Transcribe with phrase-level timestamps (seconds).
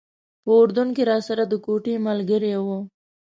[0.43, 2.67] په اردن کې راسره د کوټې ملګری و.